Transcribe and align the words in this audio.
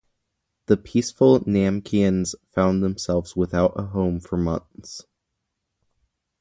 The 0.65 0.77
peaceful 0.77 1.41
Namekians 1.41 2.33
found 2.47 2.81
themselves 2.81 3.35
without 3.35 3.73
a 3.79 3.83
home 3.83 4.19
for 4.19 4.35
months. 4.35 5.05